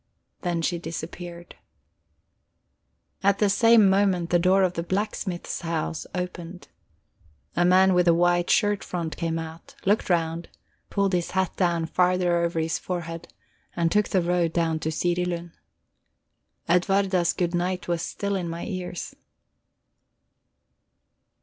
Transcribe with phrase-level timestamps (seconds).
[0.41, 1.57] Then she disappeared.
[3.21, 6.69] At the same moment the door of the blacksmith's house opened.
[7.55, 10.49] A man with a white shirt front came out, looked round,
[10.89, 13.31] pulled his hat down farther over his forehead,
[13.75, 15.51] and took the road down to Sirilund.
[16.67, 19.15] Edwarda's good night was still in my ears.